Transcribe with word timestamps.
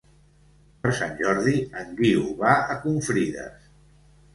Per 0.85 0.93
Sant 1.01 1.13
Jordi 1.21 1.55
en 1.85 1.95
Guiu 2.03 2.27
va 2.43 2.59
a 2.77 2.83
Confrides. 2.89 3.75